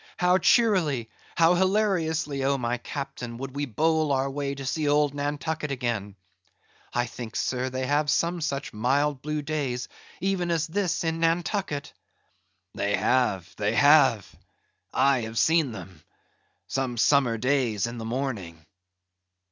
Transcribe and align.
How 0.17 0.39
cheerily, 0.39 1.11
how 1.35 1.53
hilariously, 1.53 2.43
O 2.43 2.57
my 2.57 2.79
Captain, 2.79 3.37
would 3.37 3.55
we 3.55 3.67
bowl 3.67 4.11
on 4.11 4.19
our 4.19 4.31
way 4.31 4.55
to 4.55 4.65
see 4.65 4.87
old 4.89 5.13
Nantucket 5.13 5.69
again! 5.69 6.15
I 6.91 7.05
think, 7.05 7.35
sir, 7.35 7.69
they 7.69 7.85
have 7.85 8.09
some 8.09 8.41
such 8.41 8.73
mild 8.73 9.21
blue 9.21 9.43
days, 9.43 9.89
even 10.19 10.49
as 10.49 10.65
this, 10.65 11.03
in 11.03 11.19
Nantucket." 11.19 11.93
"They 12.73 12.95
have, 12.97 13.55
they 13.57 13.75
have. 13.75 14.27
I 14.91 15.21
have 15.21 15.37
seen 15.37 15.71
them—some 15.71 16.97
summer 16.97 17.37
days 17.37 17.85
in 17.85 17.99
the 17.99 18.03
morning. 18.05 18.65